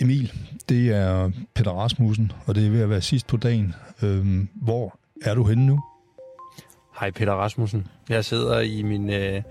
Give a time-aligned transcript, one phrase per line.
[0.00, 0.32] Emil,
[0.68, 3.74] det er Peter Rasmussen, og det er ved at være sidst på dagen.
[4.02, 5.80] Øhm, hvor er du henne nu?
[7.00, 7.86] Hej Peter Rasmussen.
[8.08, 9.42] Jeg sidder i min øh,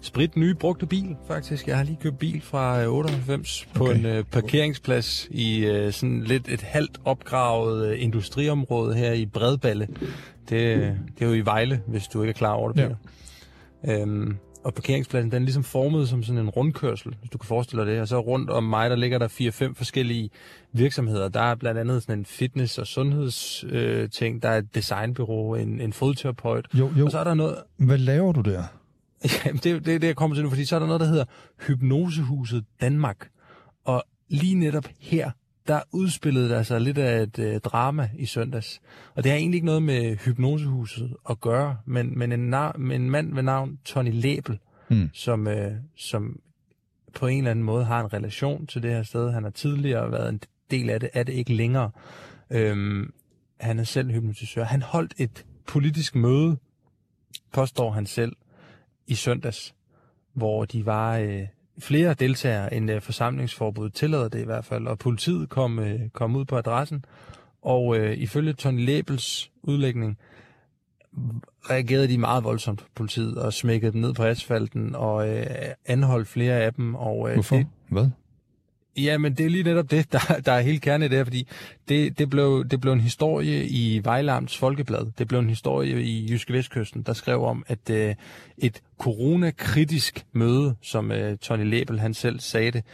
[0.00, 1.68] sprit nye brugte bil, faktisk.
[1.68, 3.78] Jeg har lige købt bil fra øh, 98 okay.
[3.78, 9.26] på en øh, parkeringsplads i øh, sådan lidt et halvt opgravet øh, industriområde her i
[9.26, 9.86] Bredballe.
[10.48, 12.96] Det, det er jo i Vejle, hvis du ikke er klar over det, Peter.
[13.84, 14.00] Ja.
[14.02, 17.84] Øhm, og parkeringspladsen, den er ligesom formet som sådan en rundkørsel, hvis du kan forestille
[17.84, 18.00] dig det.
[18.00, 20.30] Og så rundt om mig, der ligger der fire-fem forskellige
[20.72, 21.28] virksomheder.
[21.28, 23.72] Der er blandt andet sådan en fitness- og sundhedsting.
[23.72, 24.42] Øh, ting.
[24.42, 26.68] der er et designbyrå, en, en fodterapeut.
[26.74, 27.04] Jo, jo.
[27.04, 27.56] Og så er der noget...
[27.76, 28.62] Hvad laver du der?
[29.46, 31.06] Jamen, det er det, det, jeg kommer til nu, fordi så er der noget, der
[31.06, 31.24] hedder
[31.66, 33.28] Hypnosehuset Danmark.
[33.84, 35.30] Og lige netop her,
[35.68, 38.80] der udspillede der sig lidt af et øh, drama i søndags.
[39.14, 43.10] Og det har egentlig ikke noget med hypnosehuset at gøre, men, men en, med en
[43.10, 44.58] mand ved navn Tony Lebel,
[44.90, 45.10] mm.
[45.12, 46.40] som, øh, som
[47.14, 49.30] på en eller anden måde har en relation til det her sted.
[49.30, 51.90] Han har tidligere været en del af det, er det ikke længere.
[52.50, 53.12] Øhm,
[53.60, 54.64] han er selv hypnotisør.
[54.64, 56.56] Han holdt et politisk møde,
[57.52, 58.36] påstår han selv,
[59.06, 59.74] i søndags,
[60.32, 61.46] hvor de var øh,
[61.80, 66.36] flere deltagere end øh, forsamlingsforbuddet tillader det i hvert fald, og politiet kom, øh, kom
[66.36, 67.04] ud på adressen,
[67.62, 70.18] og øh, ifølge Tony Lebels udlægning
[71.70, 75.46] reagerede de meget voldsomt på politiet og smækkede dem ned på asfalten og øh,
[75.86, 76.94] anholdt flere af dem.
[76.94, 77.56] Og, øh, Hvorfor?
[77.56, 78.06] Det, Hvad?
[78.96, 81.48] Ja, men det er lige netop det, der, der er helt kerne i det fordi
[81.88, 85.12] det, det, blev, det blev en historie i Vejlamts Folkeblad.
[85.18, 88.14] Det blev en historie i Jyske Vestkysten, der skrev om, at øh,
[88.58, 92.84] et coronakritisk møde, som øh, Tony Lebel han selv sagde det,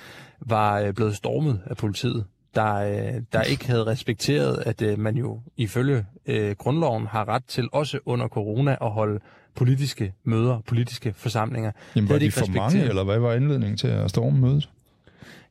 [0.40, 2.24] var øh, blevet stormet af politiet
[2.56, 7.44] der, øh, der ikke havde respekteret, at øh, man jo ifølge øh, grundloven har ret
[7.44, 9.20] til også under corona at holde
[9.54, 11.72] politiske møder, politiske forsamlinger.
[11.96, 14.68] Jamen var de, de for mange, eller hvad var anledningen til at storme mødet?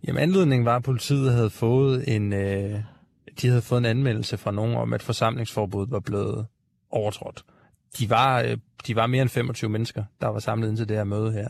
[0.07, 2.79] Jamen anledningen var, at politiet havde fået en, øh,
[3.41, 6.45] de havde fået en anmeldelse fra nogen om, at forsamlingsforbuddet var blevet
[6.91, 7.45] overtrådt.
[7.99, 10.97] De var, øh, de var mere end 25 mennesker, der var samlet ind til det
[10.97, 11.47] her møde her.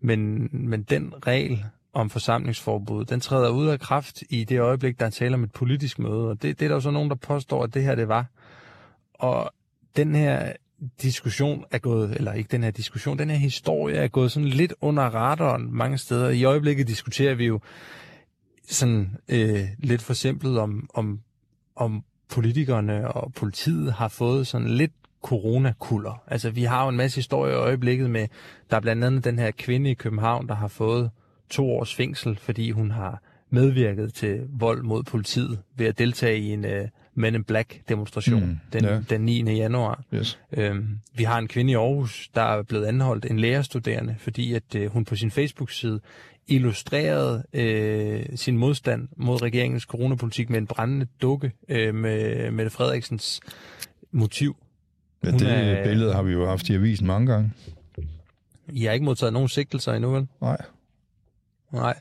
[0.00, 5.06] Men, men den regel om forsamlingsforbud, den træder ud af kraft i det øjeblik, der
[5.06, 6.28] er tale om et politisk møde.
[6.28, 8.26] Og det, det er der jo så nogen, der påstår, at det her det var.
[9.14, 9.52] Og
[9.96, 10.52] den her
[11.02, 14.74] diskussion er gået, eller ikke den her diskussion, den her historie er gået sådan lidt
[14.80, 16.28] under radaren mange steder.
[16.28, 17.60] I øjeblikket diskuterer vi jo
[18.68, 21.20] sådan øh, lidt for simpelt om, om,
[21.76, 26.22] om politikerne og politiet har fået sådan lidt coronakuller.
[26.26, 28.28] Altså vi har jo en masse historier i øjeblikket med,
[28.70, 31.10] der er blandt andet den her kvinde i København, der har fået
[31.50, 36.52] to års fængsel, fordi hun har medvirket til vold mod politiet ved at deltage i
[36.52, 36.88] en øh,
[37.18, 39.00] men in Black demonstration mm, den, ja.
[39.10, 39.56] den 9.
[39.56, 40.02] januar.
[40.14, 40.38] Yes.
[40.52, 44.74] Øhm, vi har en kvinde i Aarhus, der er blevet anholdt, en lærerstuderende, fordi at
[44.76, 46.00] uh, hun på sin Facebook-side
[46.46, 53.40] illustrerede uh, sin modstand mod regeringens coronapolitik med en brændende dukke uh, med Mette Frederiksens
[54.12, 54.56] motiv.
[55.24, 57.52] Ja, det er, billede har vi jo haft i avisen mange gange.
[58.68, 60.26] I har ikke modtaget nogen sigtelser endnu, vel?
[60.40, 60.58] Nej.
[61.72, 61.98] Nej.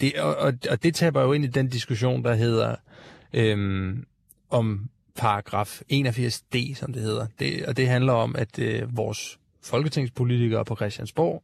[0.00, 2.76] Det, og, og, og det taber jo ind i den diskussion, der hedder
[3.32, 4.04] øhm,
[4.50, 7.26] om paragraf 81d, som det hedder.
[7.38, 11.42] Det, og det handler om, at øh, vores folketingspolitikere på Christiansborg,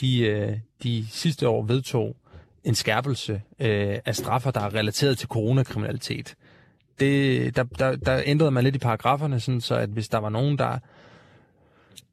[0.00, 2.16] de, øh, de sidste år vedtog
[2.64, 6.34] en skærpelse øh, af straffer, der er relateret til coronakriminalitet.
[7.00, 10.28] Det, der, der, der ændrede man lidt i paragraferne, sådan så at hvis der var
[10.28, 10.78] nogen, der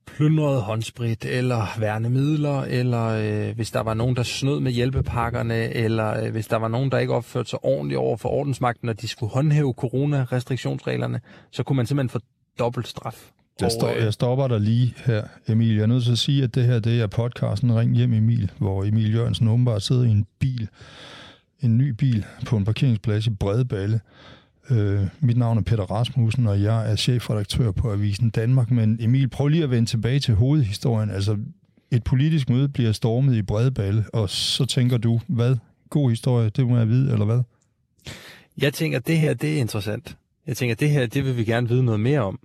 [0.07, 6.23] plyndrede håndsprit, eller værnemidler, eller øh, hvis der var nogen, der snød med hjælpepakkerne, eller
[6.23, 9.07] øh, hvis der var nogen, der ikke opførte sig ordentligt over for ordensmagten, når de
[9.07, 12.19] skulle håndhæve coronarestriktionsreglerne, så kunne man simpelthen få
[12.59, 13.31] dobbelt straf.
[13.61, 15.75] Jeg, stop, øh, jeg stopper dig lige her, Emil.
[15.75, 18.51] Jeg er nødt til at sige, at det her det er podcasten Ring hjem Emil,
[18.57, 20.67] hvor Emil Jørgensen åbenbart sidder i en bil,
[21.61, 23.99] en ny bil på en parkeringsplads i Bredballe,
[24.71, 28.71] Øh, mit navn er Peter Rasmussen, og jeg er chefredaktør på Avisen Danmark.
[28.71, 31.09] Men Emil, prøv lige at vende tilbage til hovedhistorien.
[31.09, 31.37] Altså,
[31.91, 35.55] et politisk møde bliver stormet i Bredballe, og så tænker du, hvad?
[35.89, 37.41] God historie, det må jeg vide, eller hvad?
[38.57, 40.17] Jeg tænker, det her, det er interessant.
[40.47, 42.39] Jeg tænker, det her, det vil vi gerne vide noget mere om.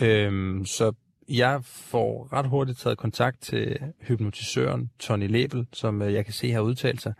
[0.00, 0.92] Øhm, så
[1.28, 6.50] jeg får ret hurtigt taget kontakt til hypnotisøren Tony Lebel, som øh, jeg kan se
[6.50, 7.12] har udtalt sig,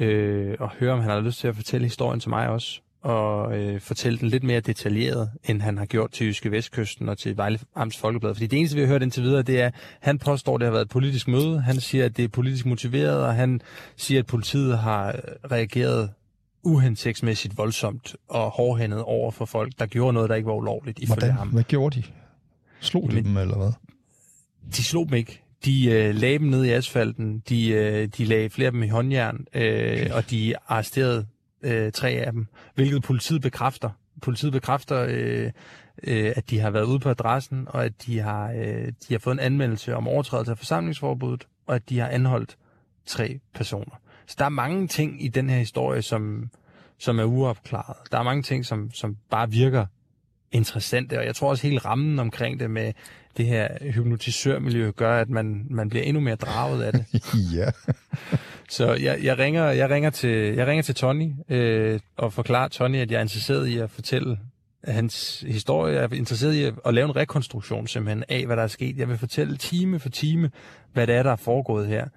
[0.00, 3.58] øh, og høre, om han har lyst til at fortælle historien til mig også og
[3.58, 7.36] øh, fortælle den lidt mere detaljeret, end han har gjort til Jyske Vestkysten og til
[7.36, 8.34] Vejle Amts Folkeblad.
[8.34, 10.66] Fordi det eneste, vi har hørt indtil videre, det er, at han påstår, at det
[10.66, 11.60] har været et politisk møde.
[11.60, 13.60] Han siger, at det er politisk motiveret, og han
[13.96, 15.20] siger, at politiet har
[15.50, 16.10] reageret
[16.62, 21.20] uhensigtsmæssigt voldsomt og hårdhændet over for folk, der gjorde noget, der ikke var ulovligt ifølge
[21.20, 21.32] Hvordan?
[21.36, 21.48] ham.
[21.48, 22.06] Hvad gjorde de?
[22.80, 23.72] Slog de dem, eller hvad?
[24.70, 25.42] De slog dem ikke.
[25.64, 28.88] De øh, lagde dem ned i asfalten, de, øh, de lagde flere af dem i
[28.88, 31.26] håndjern, øh, og de arresterede
[31.66, 33.90] øh, tre af dem, hvilket politiet bekræfter.
[34.22, 35.50] Politiet bekræfter, øh,
[36.02, 39.18] øh, at de har været ude på adressen, og at de har, øh, de har
[39.18, 42.56] fået en anmeldelse om overtrædelse af forsamlingsforbuddet, og at de har anholdt
[43.06, 44.00] tre personer.
[44.26, 46.50] Så der er mange ting i den her historie, som,
[46.98, 48.12] som er uopklaret.
[48.12, 49.86] Der er mange ting, som, som bare virker
[50.52, 52.92] interessante, og jeg tror også hele rammen omkring det med
[53.36, 57.04] det her hypnotisørmiljø gør, at man, man bliver endnu mere draget af det.
[57.56, 57.70] ja.
[58.68, 62.96] Så jeg, jeg, ringer, jeg, ringer til, jeg ringer til Tony øh, og forklarer Tony,
[62.96, 64.38] at jeg er interesseret i at fortælle
[64.84, 65.94] hans historie.
[65.94, 68.98] Jeg er interesseret i at, lave en rekonstruktion simpelthen af, hvad der er sket.
[68.98, 70.50] Jeg vil fortælle time for time,
[70.92, 72.08] hvad det er, der er foregået her.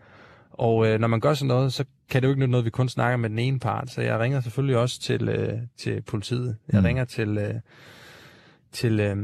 [0.52, 2.90] Og øh, når man gør sådan noget, så kan det jo ikke noget, vi kun
[2.90, 3.90] snakker med den ene part.
[3.90, 6.58] Så jeg ringer selvfølgelig også til, øh, til politiet.
[6.72, 6.86] Jeg mm.
[6.86, 7.54] ringer til, øh,
[8.72, 9.18] til, øh,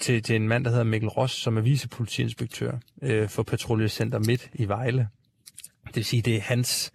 [0.00, 2.72] til, til en mand, der hedder Mikkel Ross, som er vicepolitiinspektør
[3.02, 5.08] øh, for Patruljecenter Midt i Vejle.
[5.86, 6.92] Det vil sige, det er hans,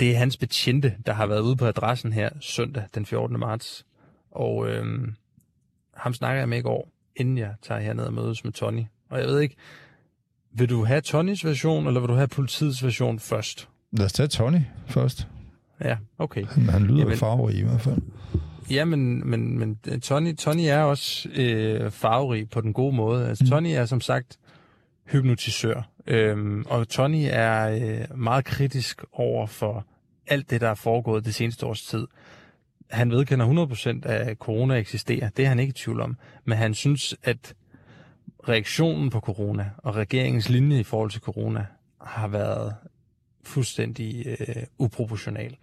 [0.00, 3.38] det er hans betjente, der har været ude på adressen her søndag den 14.
[3.38, 3.86] marts.
[4.30, 5.08] Og øh,
[5.94, 8.84] ham snakker jeg med i går, inden jeg tager herned og mødes med Tony.
[9.10, 9.56] Og jeg ved ikke,
[10.52, 13.68] vil du have Tonys version, eller vil du have politiets version først?
[13.92, 15.28] Lad os tage Tony først.
[15.80, 16.46] Ja, okay.
[16.46, 17.98] Han, han lyder Jamen, farverig i hvert fald.
[18.70, 23.28] Ja, men, men, men Tony, Tony er også øh, farverig på den gode måde.
[23.28, 23.50] Altså, mm.
[23.50, 24.38] Tony er som sagt
[25.06, 29.86] hypnotisør, øhm, og Tony er øh, meget kritisk over for
[30.26, 32.06] alt det, der er foregået det seneste års tid.
[32.90, 33.66] Han vedkender
[34.04, 35.28] 100% at corona eksisterer.
[35.28, 36.16] Det er han ikke i tvivl om.
[36.44, 37.54] Men han synes, at
[38.48, 41.66] reaktionen på corona og regeringens linje i forhold til corona
[42.00, 42.74] har været
[43.44, 45.56] fuldstændig øh, uproportional.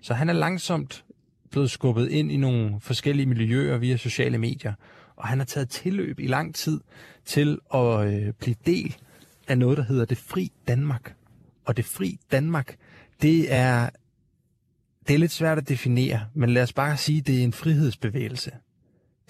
[0.00, 1.04] Så han er langsomt
[1.50, 4.74] blevet skubbet ind i nogle forskellige miljøer via sociale medier,
[5.16, 6.80] og han har taget tilløb i lang tid
[7.24, 8.96] til at øh, blive del
[9.48, 11.14] af noget, der hedder det fri Danmark.
[11.64, 12.76] Og det fri Danmark,
[13.22, 13.88] det er,
[15.08, 18.50] det er lidt svært at definere, men lad os bare sige, det er en frihedsbevægelse.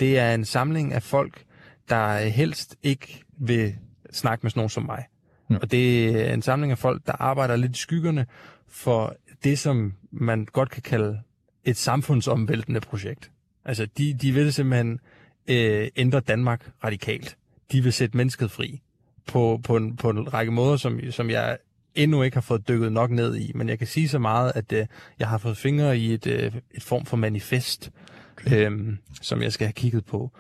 [0.01, 1.45] Det er en samling af folk,
[1.89, 3.77] der helst ikke vil
[4.13, 5.05] snakke med sådan nogen som mig.
[5.51, 5.57] Ja.
[5.59, 8.27] Og det er en samling af folk, der arbejder lidt i skyggerne
[8.69, 11.21] for det, som man godt kan kalde
[11.67, 13.31] et samfundsomvæltende projekt.
[13.65, 15.01] Altså, de, de vil simpelthen
[15.49, 17.37] øh, ændre Danmark radikalt.
[17.73, 18.81] De vil sætte mennesket fri
[19.27, 21.59] på, på, en, på en række måder, som, som jeg
[21.95, 23.53] endnu ikke har fået dykket nok ned i.
[23.55, 24.87] Men jeg kan sige så meget, at øh,
[25.19, 27.91] jeg har fået fingre i et, øh, et form for manifest,
[28.33, 28.71] okay.
[28.71, 30.31] øh, som jeg skal have kigget på.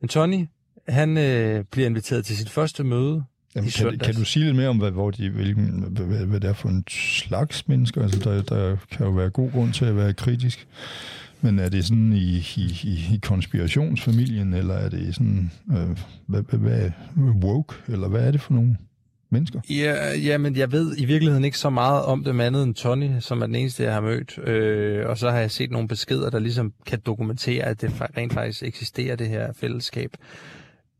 [0.00, 0.46] Men Tony,
[0.88, 3.24] han øh, bliver inviteret til sit første møde
[3.56, 6.50] Jamen, kan, kan du sige lidt mere om, hvad, hvor de, hvilken, hvad, hvad det
[6.50, 8.02] er for en slags mennesker?
[8.02, 10.66] Altså, der, der kan jo være god grund til at være kritisk.
[11.40, 16.58] Men er det sådan i, i, i konspirationsfamilien, eller er det sådan, øh, hvad, hvad,
[16.58, 16.90] hvad,
[17.42, 18.76] woke, eller hvad er det for nogle
[19.30, 19.60] mennesker?
[19.70, 23.10] Ja, ja, men jeg ved i virkeligheden ikke så meget om dem andet end Tony,
[23.20, 24.38] som er den eneste, jeg har mødt.
[24.48, 28.32] Øh, og så har jeg set nogle beskeder, der ligesom kan dokumentere, at det rent
[28.32, 30.10] faktisk eksisterer, det her fællesskab.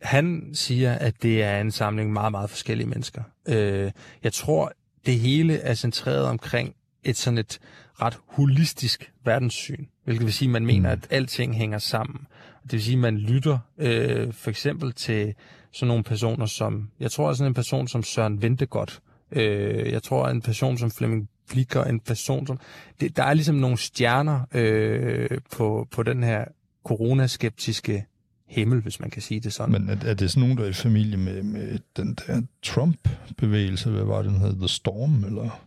[0.03, 3.23] Han siger, at det er en samling meget, meget forskellige mennesker.
[3.49, 3.91] Øh,
[4.23, 4.73] jeg tror,
[5.07, 7.59] det hele er centreret omkring et sådan et
[8.03, 11.01] ret holistisk verdenssyn, hvilket vil sige, at man mener, mm.
[11.03, 12.27] at alting hænger sammen.
[12.63, 15.35] Det vil sige, at man lytter øh, for eksempel til
[15.73, 19.01] sådan nogle personer som, jeg tror sådan en person som Søren Ventegodt,
[19.33, 22.59] øh, jeg tror en person som Flemming Blikker, en person som,
[23.01, 26.45] det, der er ligesom nogle stjerner øh, på, på den her
[26.85, 28.07] coronaskeptiske
[28.49, 29.73] himmel, hvis man kan sige det sådan.
[29.73, 33.91] Men er, er det sådan nogen, der er i familie med, med den der Trump-bevægelse?
[33.91, 34.57] Hvad var det, den hed?
[34.57, 35.63] The Storm, eller?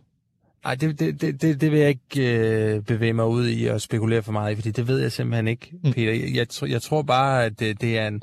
[0.64, 2.40] Nej, det, det, det, det vil jeg ikke
[2.74, 5.48] øh, bevæge mig ud i og spekulere for meget i, fordi det ved jeg simpelthen
[5.48, 5.92] ikke, mm.
[5.92, 6.12] Peter.
[6.12, 8.22] Jeg, jeg, jeg tror bare, at det, det er en,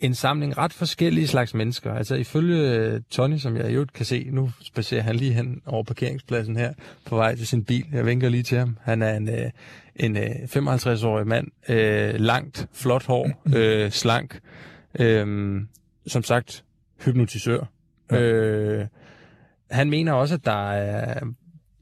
[0.00, 1.94] en samling ret forskellige slags mennesker.
[1.94, 5.82] Altså ifølge øh, Tony, som jeg jo kan se, nu spacerer han lige hen over
[5.82, 6.72] parkeringspladsen her
[7.04, 7.86] på vej til sin bil.
[7.92, 8.76] Jeg vinker lige til ham.
[8.82, 9.50] Han er en, øh,
[9.96, 14.40] en øh, 55-årig mand, øh, langt, flot hår, øh, slank,
[14.98, 15.60] øh,
[16.06, 16.64] som sagt
[17.04, 17.64] hypnotisør.
[18.10, 18.20] Ja.
[18.20, 18.86] Øh,
[19.70, 21.20] han mener også, at der er,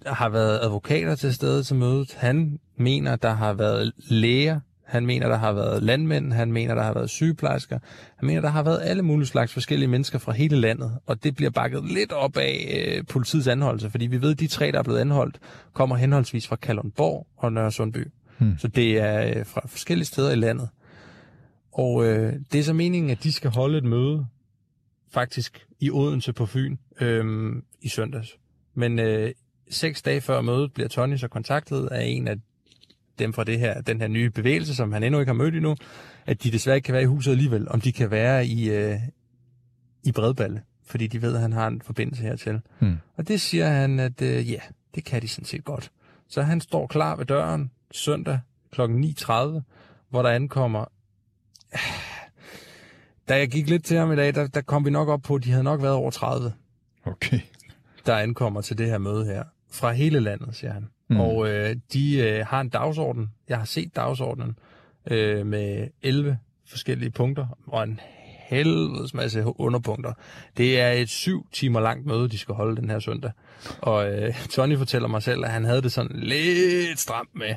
[0.07, 2.15] har været advokater til stede til mødet.
[2.15, 6.83] Han mener, der har været læger han mener, der har været landmænd, han mener, der
[6.83, 7.79] har været sygeplejersker,
[8.17, 11.35] han mener, der har været alle mulige slags forskellige mennesker fra hele landet, og det
[11.35, 14.79] bliver bakket lidt op af øh, politiets anholdelse, fordi vi ved, at de tre, der
[14.79, 15.39] er blevet anholdt,
[15.73, 18.07] kommer henholdsvis fra Kalundborg og Nørre Sundby.
[18.39, 18.59] Hmm.
[18.59, 20.69] Så det er øh, fra forskellige steder i landet.
[21.73, 24.27] Og øh, det er så meningen, at de skal holde et møde,
[25.11, 27.53] faktisk i Odense på Fyn, øh,
[27.83, 28.37] i søndags.
[28.75, 29.33] Men øh,
[29.71, 32.37] seks dage før mødet bliver Tony så kontaktet af en af
[33.19, 35.77] dem fra det her, den her nye bevægelse, som han endnu ikke har mødt endnu,
[36.27, 38.99] at de desværre ikke kan være i huset alligevel, om de kan være i, øh,
[40.03, 40.63] i Bredballe.
[40.85, 42.61] fordi de ved, at han har en forbindelse hertil.
[42.79, 42.97] Hmm.
[43.17, 44.59] Og det siger han, at øh, ja,
[44.95, 45.91] det kan de sådan set godt.
[46.29, 48.41] Så han står klar ved døren søndag
[48.73, 48.81] kl.
[48.83, 49.33] 9.30,
[50.11, 50.85] hvor der ankommer...
[53.29, 55.35] Da jeg gik lidt til ham i dag, der, der kom vi nok op på,
[55.35, 56.53] at de havde nok været over 30,
[57.07, 57.41] Okay.
[58.07, 59.45] der ankommer til det her møde her.
[59.71, 60.89] Fra hele landet, siger han.
[61.09, 61.21] Mm.
[61.21, 63.31] Og øh, de øh, har en dagsorden.
[63.49, 64.59] Jeg har set dagsordenen
[65.11, 68.01] øh, med 11 forskellige punkter og en
[68.47, 70.13] helvedes masse underpunkter.
[70.57, 73.31] Det er et syv timer langt møde, de skal holde den her søndag.
[73.79, 77.55] Og øh, Tony fortæller mig selv, at han havde det sådan lidt stramt med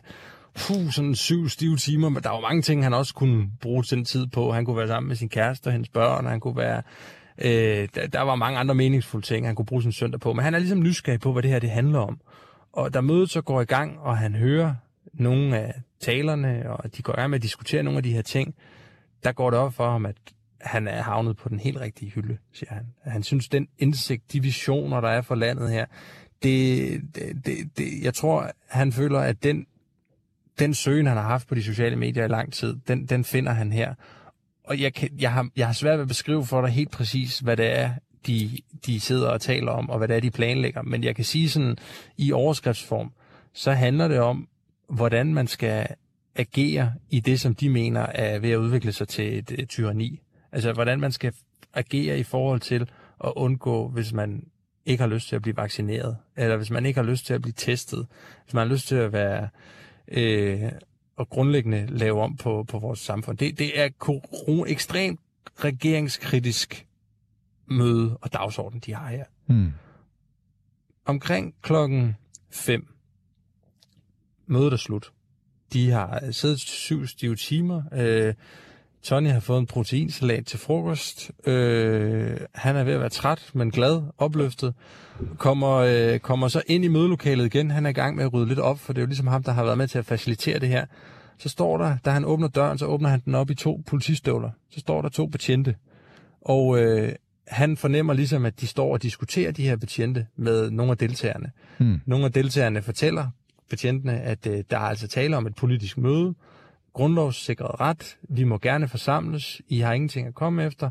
[0.55, 4.05] puh, sådan syv stive timer, men der var mange ting, han også kunne bruge sin
[4.05, 4.51] tid på.
[4.51, 6.81] Han kunne være sammen med sin kæreste og hendes børn, og han kunne være...
[7.41, 10.45] Øh, der, der var mange andre meningsfulde ting, han kunne bruge sin søndag på, men
[10.45, 12.19] han er ligesom nysgerrig på, hvad det her det handler om.
[12.71, 14.75] Og da mødet så går i gang, og han hører
[15.13, 18.21] nogle af talerne, og de går i gang med at diskutere nogle af de her
[18.21, 18.55] ting,
[19.23, 20.15] der går det op for ham, at
[20.61, 22.85] han er havnet på den helt rigtige hylde, siger han.
[23.03, 25.85] Han synes, den indsigt, de visioner, der er for landet her,
[26.43, 29.65] det, det, det, det, jeg tror, han føler, at den,
[30.59, 33.51] den søgen, han har haft på de sociale medier i lang tid, den, den finder
[33.51, 33.93] han her.
[34.63, 37.39] Og jeg, kan, jeg, har, jeg har svært ved at beskrive for dig helt præcis,
[37.39, 37.93] hvad det er,
[38.27, 40.81] de, de sidder og taler om, og hvad det er, de planlægger.
[40.81, 41.77] Men jeg kan sige sådan,
[42.17, 43.11] i overskriftsform,
[43.53, 44.47] så handler det om,
[44.89, 45.87] hvordan man skal
[46.35, 50.21] agere i det, som de mener er ved at udvikle sig til et, et tyranni.
[50.51, 51.33] Altså, hvordan man skal
[51.73, 52.89] agere i forhold til
[53.23, 54.43] at undgå, hvis man
[54.85, 57.41] ikke har lyst til at blive vaccineret, eller hvis man ikke har lyst til at
[57.41, 58.07] blive testet,
[58.43, 59.49] hvis man har lyst til at være
[60.07, 60.71] øh,
[61.15, 63.37] og grundlæggende lave om på, på vores samfund.
[63.37, 65.19] Det, det er koron, ekstremt
[65.55, 66.85] regeringskritisk
[67.71, 69.25] møde og dagsorden, de har her.
[69.45, 69.71] Hmm.
[71.05, 72.15] Omkring klokken
[72.51, 72.87] 5.
[74.47, 75.11] Mødet er slut.
[75.73, 77.83] De har siddet syv stive timer.
[77.93, 78.33] Øh,
[79.03, 81.31] Tony har fået en proteinsalat til frokost.
[81.45, 84.73] Øh, han er ved at være træt, men glad, opløftet.
[85.37, 87.71] Kommer, øh, kommer så ind i mødelokalet igen.
[87.71, 89.43] Han er i gang med at rydde lidt op, for det er jo ligesom ham,
[89.43, 90.85] der har været med til at facilitere det her.
[91.37, 94.49] Så står der, da han åbner døren, så åbner han den op i to politistøvler.
[94.69, 95.75] Så står der to betjente.
[96.41, 97.11] Og øh,
[97.49, 101.51] han fornemmer ligesom, at de står og diskuterer de her betjente med nogle af deltagerne.
[101.77, 102.01] Hmm.
[102.05, 103.27] Nogle af deltagerne fortæller
[103.69, 106.33] betjentene, at øh, der er altså tale om et politisk møde,
[106.93, 110.89] grundlovssikret ret, vi må gerne forsamles, I har ingenting at komme efter.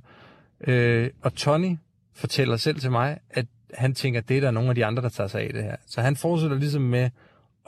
[0.66, 1.76] Øh, og Tony
[2.14, 5.02] fortæller selv til mig, at han tænker, at det er der nogle af de andre,
[5.02, 5.76] der tager sig af det her.
[5.86, 7.10] Så han fortsætter ligesom med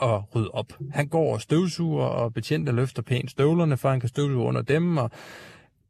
[0.02, 0.72] at rydde op.
[0.92, 4.96] Han går og støvsuger, og betjente løfter pænt støvlerne, for han kan støvsuge under dem,
[4.96, 5.10] og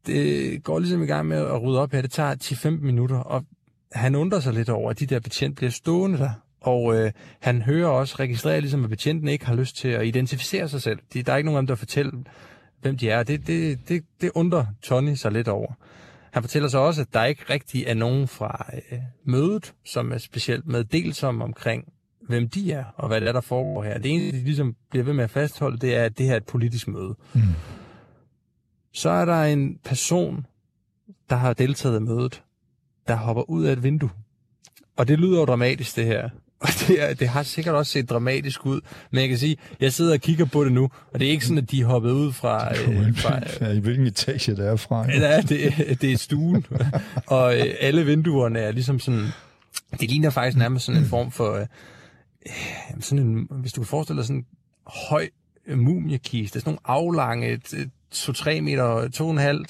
[0.07, 2.01] det går ligesom i gang med at rydde op her.
[2.01, 3.45] Det tager 10-15 minutter, og
[3.91, 6.31] han undrer sig lidt over, at de der betjent bliver stående der.
[6.61, 10.69] Og øh, han hører også, registrerer ligesom, at betjenten ikke har lyst til at identificere
[10.69, 10.99] sig selv.
[11.13, 12.11] De, der er ikke nogen af dem, der fortæller,
[12.81, 13.23] hvem de er.
[13.23, 15.73] Det, det, det, det undrer Tony sig lidt over.
[16.31, 20.17] Han fortæller så også, at der ikke rigtig er nogen fra øh, mødet, som er
[20.17, 21.85] specielt meddelsom omkring,
[22.27, 23.97] hvem de er, og hvad det er, der foregår her.
[23.97, 26.37] Det eneste, de ligesom bliver ved med at fastholde, det er, at det her er
[26.37, 27.15] et politisk møde.
[27.33, 27.41] Mm.
[28.93, 30.45] Så er der en person,
[31.29, 32.43] der har deltaget i mødet,
[33.07, 34.09] der hopper ud af et vindue.
[34.97, 36.29] Og det lyder jo dramatisk, det her.
[36.61, 38.81] Og det, er, det har sikkert også set dramatisk ud.
[39.11, 41.45] Men jeg kan sige, jeg sidder og kigger på det nu, og det er ikke
[41.45, 42.71] sådan, at de er hoppet ud fra...
[42.71, 45.11] Øh, fra ja, I hvilken etage det er fra.
[45.11, 46.65] Ja, det, det er stuen.
[47.27, 49.27] og øh, alle vinduerne er ligesom sådan...
[49.91, 51.53] Det ligner faktisk nærmest sådan en form for...
[51.53, 51.65] Øh,
[52.99, 54.45] sådan en, hvis du kan forestille dig sådan en
[54.87, 55.29] høj
[55.67, 57.61] øh, mumiekiste, sådan nogle aflange,
[58.15, 59.07] 2-3 meter,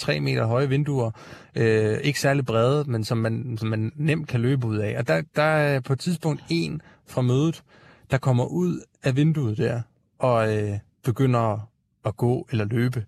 [0.06, 1.12] 2,5-3 meter høje vinduer,
[1.56, 4.98] øh, ikke særlig brede, men som man, som man nemt kan løbe ud af.
[4.98, 7.64] Og der, der er på et tidspunkt en fra mødet,
[8.12, 9.82] der kommer ud af vinduet der,
[10.20, 11.70] og øh, begynder
[12.06, 13.06] at gå eller løbe.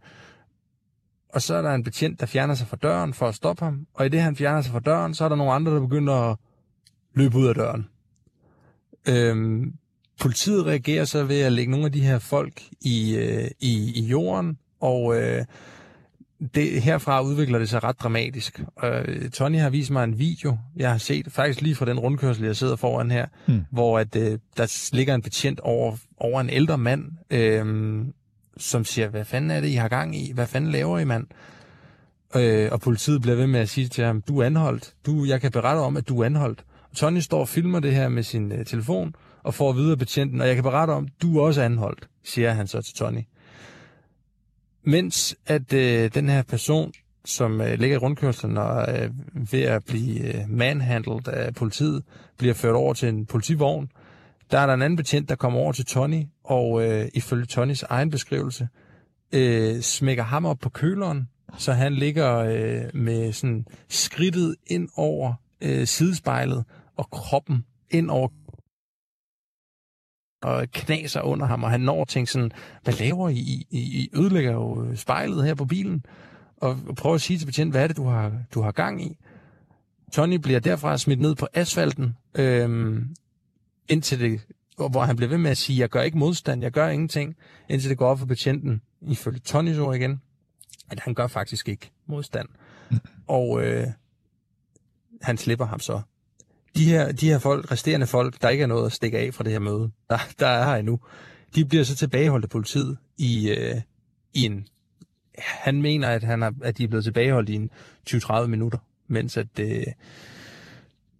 [1.29, 3.87] Og så er der en betjent, der fjerner sig fra døren for at stoppe ham,
[3.93, 6.13] og i det han fjerner sig fra døren, så er der nogle andre, der begynder
[6.13, 6.37] at
[7.13, 7.89] løbe ud af døren.
[9.07, 9.73] Øhm,
[10.21, 14.05] politiet reagerer så ved at lægge nogle af de her folk i, øh, i, i
[14.05, 15.45] jorden, og øh,
[16.55, 18.63] det, herfra udvikler det sig ret dramatisk.
[18.83, 22.45] Øh, Tony har vist mig en video, jeg har set faktisk lige fra den rundkørsel,
[22.45, 23.61] jeg sidder foran her, Hmm.
[23.71, 27.65] hvor at, øh, der ligger en betjent over, over en ældre mand, øh,
[28.57, 30.31] som siger, hvad fanden er det, I har gang i?
[30.33, 31.27] Hvad fanden laver I, mand?
[32.35, 34.93] Øh, og politiet bliver ved med at sige til ham, du er anholdt.
[35.05, 36.65] Du, jeg kan berette om, at du er anholdt.
[36.95, 40.47] Tony står og filmer det her med sin øh, telefon, og får videre betjenten, og
[40.47, 43.21] jeg kan berette om, du er også anholdt, siger han så til Tony.
[44.83, 46.93] Mens at øh, den her person,
[47.25, 49.09] som øh, ligger i rundkørslen og øh,
[49.51, 52.03] ved at blive øh, manhandlet af politiet,
[52.37, 53.89] bliver ført over til en politivogn,
[54.51, 57.83] der er der en anden betjent, der kommer over til Tony, og øh, ifølge Tonys
[57.83, 58.67] egen beskrivelse,
[59.31, 65.33] øh, smækker ham op på køleren, så han ligger øh, med sådan skridtet ind over
[65.61, 66.63] øh, sidespejlet
[66.97, 68.27] og kroppen ind over
[70.43, 72.51] og knaser under ham, og han når at tænke sådan,
[72.83, 73.65] hvad laver I?
[73.69, 76.05] I, I ødelægger jo spejlet her på bilen,
[76.57, 79.17] og prøver at sige til betjent, hvad er det, du har, du har gang i?
[80.11, 83.15] Tony bliver derfra smidt ned på asfalten, øhm,
[83.89, 84.41] indtil det,
[84.75, 87.35] hvor han bliver ved med at sige, jeg gør ikke modstand, jeg gør ingenting,
[87.69, 90.21] indtil det går op for betjenten, ifølge Tonys ord igen,
[90.89, 92.47] at han gør faktisk ikke modstand.
[92.91, 92.99] Mm.
[93.27, 93.87] Og øh,
[95.21, 96.01] han slipper ham så.
[96.77, 99.43] De her, de her folk, resterende folk, der ikke er noget at stikke af fra
[99.43, 100.99] det her møde, der, der er her endnu,
[101.55, 103.75] de bliver så tilbageholdt af politiet i, øh,
[104.33, 104.67] i en...
[105.37, 107.69] Han mener, at, han er, at de er blevet tilbageholdt i en
[108.09, 108.77] 20-30 minutter,
[109.07, 109.59] mens at...
[109.59, 109.83] Øh,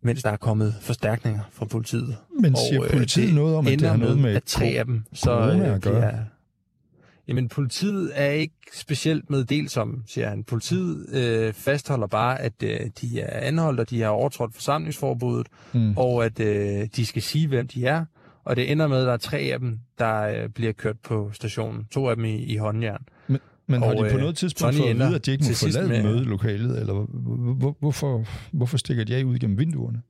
[0.01, 2.17] mens der er kommet forstærkninger fra politiet.
[2.39, 4.85] Men siger og, øh, politiet noget om, at det har noget med at tre af
[4.85, 6.23] dem, så øh, de er,
[7.27, 10.43] Jamen, politiet er ikke specielt meddelsom, siger han.
[10.43, 15.97] Politiet øh, fastholder bare, at øh, de er anholdt, og de har overtrådt forsamlingsforbuddet, mm.
[15.97, 18.05] og at øh, de skal sige, hvem de er.
[18.43, 21.31] Og det ender med, at der er tre af dem, der øh, bliver kørt på
[21.33, 21.85] stationen.
[21.91, 23.05] To af dem i, i håndjern.
[23.27, 25.45] Men, men og, har de på øh, noget tidspunkt fået at vide, at de ikke
[25.49, 26.79] må forlade med, mødelokalet?
[26.79, 30.01] Eller hvor, hvorfor, hvorfor stikker de af ud gennem vinduerne?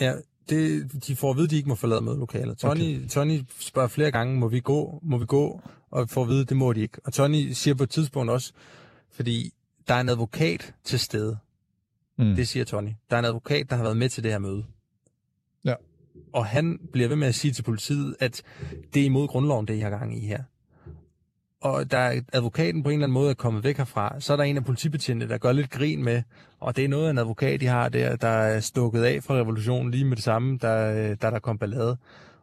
[0.00, 0.12] Ja,
[0.48, 2.58] det, de får at vide, at de ikke må forlade mødelokalet.
[2.58, 3.08] Tony, okay.
[3.08, 5.60] Tony spørger flere gange, må vi gå, må vi gå,
[5.90, 6.98] og får at vide, at det må de ikke.
[7.04, 8.52] Og Tony siger på et tidspunkt også,
[9.10, 9.52] fordi
[9.88, 11.38] der er en advokat til stede.
[12.18, 12.34] Mm.
[12.34, 12.90] Det siger Tony.
[13.10, 14.64] Der er en advokat, der har været med til det her møde.
[15.64, 15.74] Ja.
[16.32, 18.42] Og han bliver ved med at sige til politiet, at
[18.94, 20.42] det er imod grundloven, det I har gang i her
[21.66, 24.44] og der advokaten på en eller anden måde er kommet væk herfra, så er der
[24.44, 26.22] en af politibetjentene, der gør lidt grin med,
[26.60, 29.34] og det er noget af en advokat, de har der, der er stukket af fra
[29.34, 31.96] revolutionen lige med det samme, der, der der kom ballade.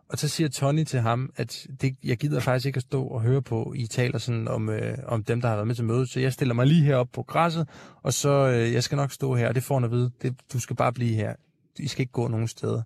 [0.10, 3.22] Og så siger Tony til ham, at det, jeg gider faktisk ikke at stå og
[3.22, 6.10] høre på, I taler sådan om, øh, om dem, der har været med til mødet,
[6.10, 7.70] så jeg stiller mig lige herop på græsset,
[8.02, 10.36] og så øh, jeg skal nok stå her, og det får han at vide, det,
[10.54, 11.36] du skal bare blive her.
[11.80, 12.82] I skal ikke gå nogen steder.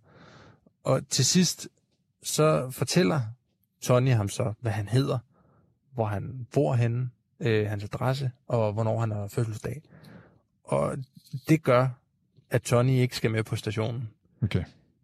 [0.83, 1.67] Og til sidst,
[2.23, 3.21] så fortæller
[3.81, 5.17] Tony ham så, hvad han hedder,
[5.97, 9.81] hvor han bor henne, øh, hans adresse, og hvornår han har fødselsdag.
[10.63, 10.97] Og
[11.49, 11.87] det gør,
[12.49, 14.09] at Tony ikke skal med på stationen.
[14.43, 14.63] Okay.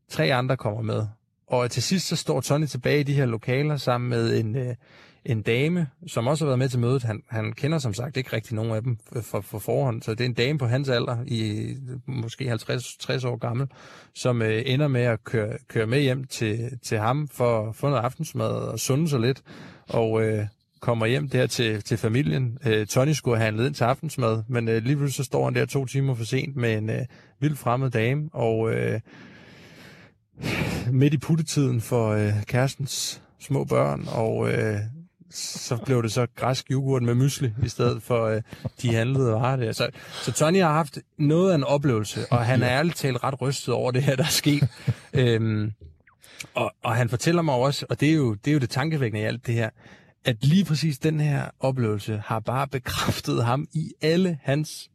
[0.10, 1.08] Tre andre kommer med.
[1.48, 4.76] Og til sidst så står Tony tilbage i de her lokaler sammen med en, øh,
[5.26, 7.04] en dame, som også har været med til mødet.
[7.04, 10.22] Han, han kender som sagt ikke rigtig nogen af dem for, for forhånd, så det
[10.22, 11.74] er en dame på hans alder, i
[12.06, 13.68] måske 50-60 år gammel,
[14.14, 17.90] som øh, ender med at køre, køre med hjem til, til ham for at få
[17.90, 19.44] noget aftensmad og sunde sig lidt.
[19.90, 20.46] Og øh,
[20.84, 22.58] kommer hjem der til, til familien.
[22.66, 25.56] Øh, Tony skulle have handlet ind til aftensmad, men øh, lige pludselig så står han
[25.56, 27.06] der to timer for sent med en øh,
[27.40, 29.00] vild fremmed dame, og øh,
[30.92, 34.78] midt i puttetiden for øh, kærestens små børn, og øh,
[35.32, 38.42] så blev det så græsk yoghurt med mysli, i stedet for øh,
[38.82, 39.72] de handlede varer der.
[39.72, 43.42] Så, så Tony har haft noget af en oplevelse, og han er ærligt talt ret
[43.42, 44.68] rystet over det her, der er sket.
[45.14, 45.72] øhm,
[46.54, 49.22] og, og han fortæller mig også, og det er, jo, det er jo det tankevækkende
[49.22, 49.70] i alt det her,
[50.26, 54.90] at lige præcis den her oplevelse har bare bekræftet ham i alle hans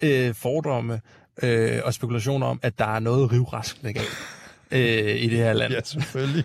[0.00, 1.00] øh, fordomme
[1.42, 4.18] øh, og spekulationer om, at der er noget rivraskende galt
[4.70, 5.72] øh, i det her land.
[5.72, 6.44] Ja, selvfølgelig.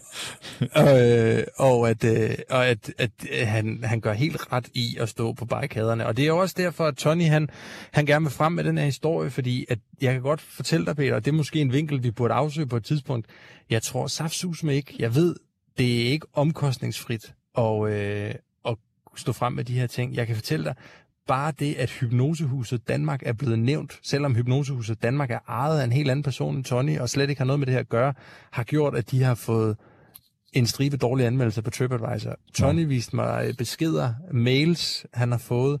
[0.74, 4.96] og, øh, og at, øh, og at, at øh, han, han gør helt ret i
[5.00, 6.06] at stå på barrikaderne.
[6.06, 7.48] Og det er også derfor, at Tony han,
[7.92, 10.96] han gerne vil frem med den her historie, fordi at jeg kan godt fortælle dig,
[10.96, 13.26] Peter, og det er måske en vinkel, vi burde afsøge på et tidspunkt.
[13.70, 14.94] Jeg tror saftsus med ikke.
[14.98, 15.36] Jeg ved,
[15.78, 18.78] det er ikke omkostningsfrit og, øh, og
[19.16, 20.14] stå frem med de her ting.
[20.14, 20.74] Jeg kan fortælle dig,
[21.26, 25.92] bare det, at Hypnosehuset Danmark er blevet nævnt, selvom Hypnosehuset Danmark er ejet af en
[25.92, 28.14] helt anden person end Tony, og slet ikke har noget med det her at gøre,
[28.50, 29.76] har gjort, at de har fået
[30.52, 32.36] en stribe dårlige anmeldelser på TripAdvisor.
[32.54, 32.86] Tony ja.
[32.86, 35.80] viste mig beskeder, mails, han har fået,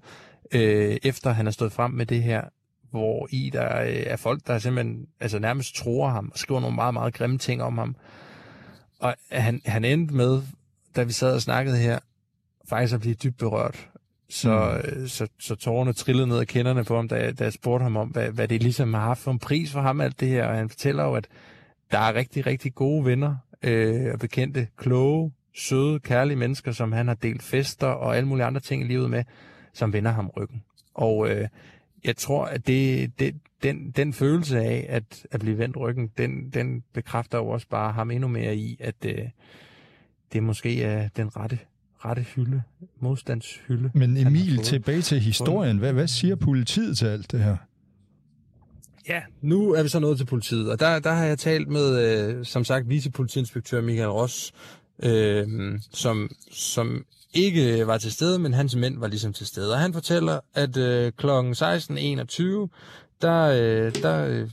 [0.52, 2.42] øh, efter han har stået frem med det her,
[2.90, 6.94] hvor i der er folk, der simpelthen altså nærmest tror ham og skriver nogle meget,
[6.94, 7.96] meget grimme ting om ham.
[9.00, 10.42] Og han, han endte med
[10.96, 11.98] da vi sad og snakkede her,
[12.68, 13.88] faktisk at blive dybt berørt.
[14.28, 15.08] Så, mm.
[15.08, 18.08] så, så tårerne trillede ned af kenderne på ham, da, da jeg spurgte ham om,
[18.08, 20.46] hvad, hvad det ligesom har haft for en pris for ham, alt det her.
[20.46, 21.28] Og han fortæller jo, at
[21.90, 27.08] der er rigtig, rigtig gode venner øh, og bekendte, kloge, søde, kærlige mennesker, som han
[27.08, 29.24] har delt fester og alle mulige andre ting i livet med,
[29.72, 30.62] som vender ham ryggen.
[30.94, 31.48] Og øh,
[32.04, 36.50] jeg tror, at det, det, den, den følelse af at, at blive vendt ryggen, den,
[36.50, 39.28] den bekræfter jo også bare ham endnu mere i, at, øh,
[40.32, 41.58] det måske er den rette,
[42.04, 42.62] rette hylde,
[43.00, 43.90] modstandshylde.
[43.94, 45.78] Men Emil, tilbage til historien.
[45.78, 47.56] Hvad, hvad siger politiet til alt det her?
[49.08, 51.98] Ja, nu er vi så nået til politiet, og der, der har jeg talt med,
[51.98, 54.52] øh, som sagt, vicepolitiinspektør Michael Ross,
[55.02, 59.72] øh, som, som ikke var til stede, men hans mænd var ligesom til stede.
[59.72, 61.26] Og han fortæller, at øh, kl.
[61.26, 62.68] 16.21,
[63.22, 64.50] der, øh, der øh,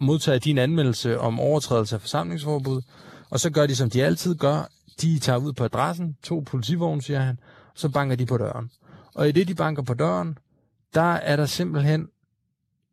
[0.00, 2.82] modtager de en anmeldelse om overtrædelse af forsamlingsforbud,
[3.30, 4.68] og så gør de, som de altid gør.
[5.00, 8.70] De tager ud på adressen, to politivogne, siger han, og så banker de på døren.
[9.14, 10.38] Og i det, de banker på døren,
[10.94, 12.08] der er der simpelthen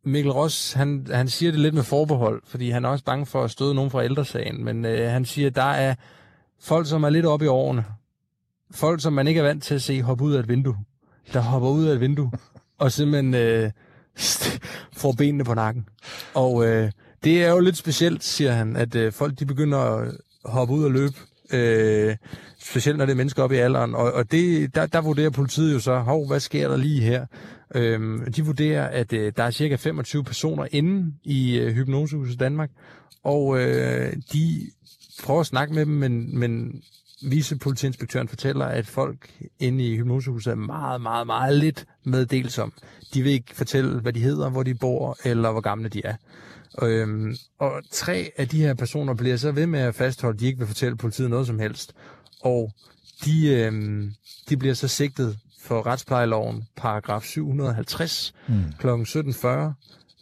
[0.04, 3.44] Mikkel Ross, han, han siger det lidt med forbehold, fordi han er også bange for
[3.44, 5.94] at støde nogen fra ældresagen, men øh, han siger, at der er
[6.60, 7.84] folk, som er lidt oppe i årene.
[8.70, 10.76] Folk, som man ikke er vant til at se hoppe ud af et vindue.
[11.32, 12.32] Der hopper ud af et vindue,
[12.78, 13.70] og simpelthen øh,
[15.00, 15.88] får benene på nakken.
[16.34, 16.92] Og øh,
[17.24, 20.84] det er jo lidt specielt, siger han, at øh, folk de begynder at hoppe ud
[20.84, 21.14] og løbe.
[21.52, 22.16] Øh,
[22.60, 23.94] specielt når det er mennesker op i alderen.
[23.94, 27.26] Og, og det, der, der vurderer politiet jo så, hov, hvad sker der lige her?
[27.74, 32.70] Øhm, de vurderer, at øh, der er cirka 25 personer inde i øh, Hypnosehuset Danmark,
[33.24, 34.70] og øh, de
[35.22, 36.82] prøver at snakke med dem, men, men
[37.22, 42.72] vicepolitiinspektøren fortæller, at folk inde i hypnosehuset er meget, meget, meget lidt meddelsom.
[43.14, 46.14] De vil ikke fortælle, hvad de hedder, hvor de bor, eller hvor gamle de er.
[46.82, 50.46] Øhm, og tre af de her personer bliver så ved med at fastholde, at de
[50.46, 51.94] ikke vil fortælle politiet noget som helst.
[52.40, 52.72] Og
[53.24, 54.14] de, øhm,
[54.48, 58.64] de bliver så sigtet for retsplejeloven, paragraf 750, mm.
[58.78, 58.86] kl.
[58.88, 59.48] 17.40,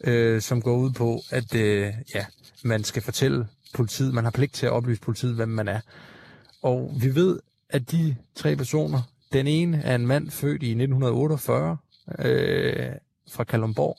[0.03, 2.25] øh, som går ud på, at øh, ja,
[2.63, 5.79] man skal fortælle politiet, man har pligt til at oplyse politiet, hvem man er.
[6.61, 9.01] Og vi ved, at de tre personer,
[9.33, 11.77] den ene er en mand født i 1948
[12.19, 12.89] øh,
[13.31, 13.97] fra Kalumborg,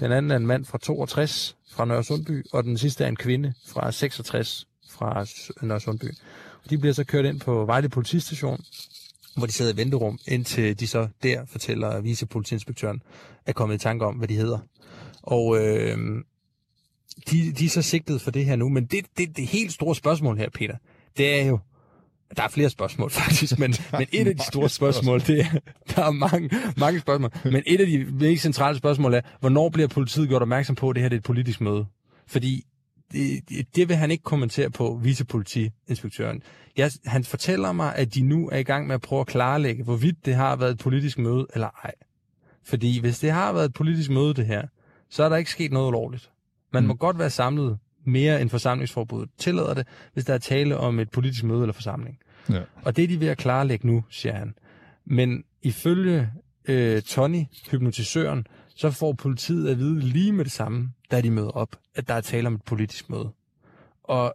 [0.00, 3.54] den anden er en mand fra 62 fra Nørresundby, og den sidste er en kvinde
[3.66, 5.26] fra 66 fra
[5.66, 6.04] Nørresundby.
[6.64, 8.64] Og De bliver så kørt ind på Vejle politistation,
[9.36, 13.02] hvor de sidder i venterum, indtil de så der fortæller vicepolitiinspektøren,
[13.46, 14.58] er kommet i tanke om, hvad de hedder.
[15.22, 16.24] Og øh,
[17.30, 19.94] de, de er så sigtet for det her nu, men det, det, det helt store
[19.94, 20.76] spørgsmål her, Peter,
[21.16, 21.58] det er jo,
[22.36, 25.58] der er flere spørgsmål faktisk, men, men et af de store spørgsmål, det er,
[25.94, 29.88] der er mange, mange spørgsmål, men et af de mest centrale spørgsmål er, hvornår bliver
[29.88, 31.86] politiet gjort opmærksom på, at det her det er et politisk møde?
[32.26, 32.64] Fordi
[33.12, 36.42] det, det vil han ikke kommentere på, vicepolitiinspektøren.
[36.76, 39.84] Jeg, han fortæller mig, at de nu er i gang med at prøve at klarlægge,
[39.84, 41.92] hvorvidt det har været et politisk møde eller ej.
[42.64, 44.62] Fordi hvis det har været et politisk møde, det her,
[45.10, 46.30] så er der ikke sket noget ulovligt.
[46.72, 46.88] Man mm.
[46.88, 51.10] må godt være samlet mere end forsamlingsforbuddet tillader det, hvis der er tale om et
[51.10, 52.18] politisk møde eller forsamling.
[52.50, 52.60] Ja.
[52.82, 54.54] Og det er de ved at klarlægge nu, siger han.
[55.04, 56.30] Men ifølge
[56.64, 61.50] øh, Tony, hypnotisøren, så får politiet at vide lige med det samme, da de møder
[61.50, 63.30] op, at der er tale om et politisk møde.
[64.04, 64.34] Og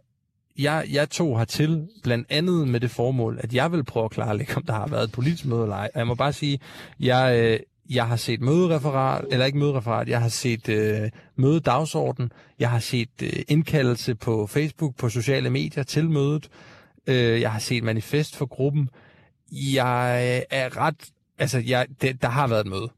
[0.58, 4.56] jeg, jeg tog hertil blandt andet med det formål, at jeg vil prøve at klarlægge,
[4.56, 5.90] om der har været et politisk møde eller ej.
[5.94, 6.60] Og jeg må bare sige,
[7.00, 12.70] jeg, øh, jeg har set mødereferat, eller ikke mødereferat, jeg har set øh, mødedagsorden, jeg
[12.70, 16.48] har set øh, indkaldelse på Facebook, på sociale medier til mødet,
[17.06, 18.88] øh, jeg har set manifest for gruppen.
[19.52, 22.88] Jeg er ret, altså jeg, det, der har været et møde.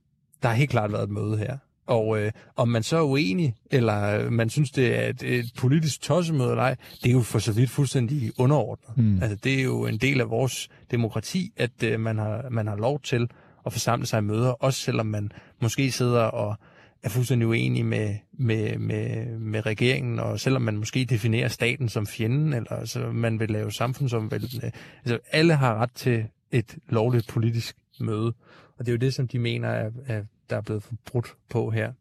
[0.42, 1.58] Der har helt klart været et møde her.
[1.86, 6.00] Og øh, om man så er uenig, eller man synes, det er et, et politisk
[6.00, 8.98] tossemøde eller ej, det er jo for så vidt fuldstændig underordnet.
[8.98, 9.22] Mm.
[9.22, 12.76] Altså, det er jo en del af vores demokrati, at øh, man, har, man har
[12.76, 13.30] lov til
[13.68, 16.56] at forsamle sig i møder, også selvom man måske sidder og
[17.02, 22.06] er fuldstændig uenig med, med, med, med regeringen, og selvom man måske definerer staten som
[22.06, 24.70] fjenden, eller så man vil lave samfundsomvæltende.
[25.04, 28.32] Altså, alle har ret til et lovligt politisk møde,
[28.78, 31.70] og det er jo det, som de mener, er, er der er blevet forbrudt på
[31.70, 31.92] her.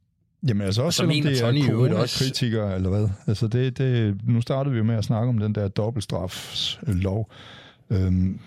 [0.47, 2.75] Jamen altså også selvom det er corona-kritikere, også...
[2.75, 3.09] eller hvad?
[3.27, 7.31] Altså det, det, nu startede vi jo med at snakke om den der dobbeltstrafslov.
[7.89, 8.39] Øhm,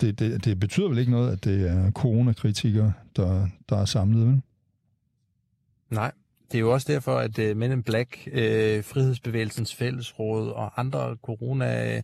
[0.00, 4.26] det, det, det betyder vel ikke noget, at det er coronakritikere, der, der er samlet,
[4.26, 4.42] vel?
[5.90, 6.12] Nej,
[6.52, 8.32] det er jo også derfor, at uh, Men in Black, uh,
[8.84, 12.02] Frihedsbevægelsens Fællesråd og andre corona uh,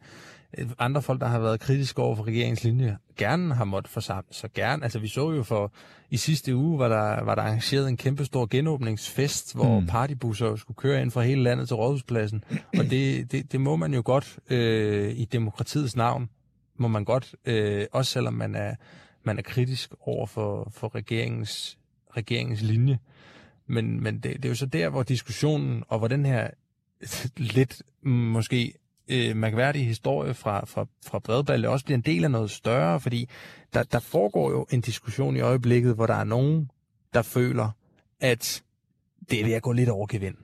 [0.78, 4.50] andre folk, der har været kritiske over for regeringens linje, gerne har måttet forsamle sig.
[4.54, 4.82] Gerne.
[4.82, 5.72] Altså, vi så jo for
[6.10, 9.86] i sidste uge, var der, var der arrangeret en kæmpe stor genåbningsfest, hvor mm.
[9.86, 12.44] partybusser skulle køre ind fra hele landet til Rådhuspladsen.
[12.78, 16.28] Og det, det, det må man jo godt øh, i demokratiets navn
[16.80, 18.74] må man godt, øh, også selvom man er,
[19.22, 21.78] man er kritisk over for, for regeringens,
[22.16, 22.98] regeringens linje.
[23.66, 26.50] Men, men det, det er jo så der, hvor diskussionen, og hvor den her
[27.36, 28.74] lidt måske
[29.08, 33.28] øh, mærkværdige historie fra, fra, fra Bredballe også bliver en del af noget større, fordi
[33.74, 36.70] der, der foregår jo en diskussion i øjeblikket, hvor der er nogen,
[37.14, 37.70] der føler,
[38.20, 38.62] at
[39.30, 40.36] det er ved at gå lidt over gevind.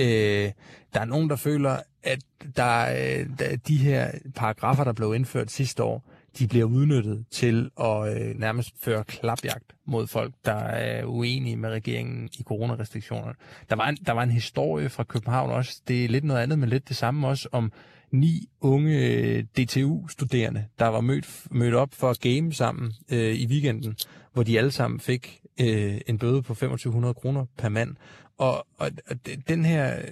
[0.00, 0.52] Øh,
[0.94, 2.18] der er nogen, der føler, at
[2.56, 7.70] der, øh, der, de her paragrafer, der blev indført sidste år, de bliver udnyttet til
[7.80, 13.34] at øh, nærmest føre klapjagt mod folk, der er uenige med regeringen i coronarestriktionerne.
[13.70, 16.58] Der var, en, der var en historie fra København også, det er lidt noget andet,
[16.58, 17.72] men lidt det samme også, om
[18.12, 23.46] ni unge øh, DTU-studerende, der var mødt, mødt op for at game sammen øh, i
[23.46, 23.96] weekenden,
[24.32, 27.96] hvor de alle sammen fik øh, en bøde på 2500 kroner per mand.
[28.40, 29.16] Og, og, og
[29.48, 30.02] den her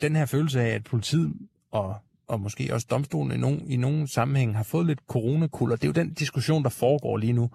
[0.00, 1.34] den her følelse af, at politiet
[1.70, 1.96] og,
[2.28, 5.88] og måske også domstolen i nogen, i nogen sammenhæng har fået lidt coronakulder, det er
[5.88, 7.50] jo den diskussion, der foregår lige nu.